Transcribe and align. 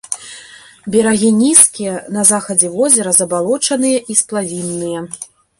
Берагі 0.95 1.29
нізкія, 1.41 1.93
на 2.17 2.25
захадзе 2.31 2.73
возера 2.79 3.15
забалочаныя 3.21 3.97
і 4.15 4.21
сплавінныя. 4.23 4.99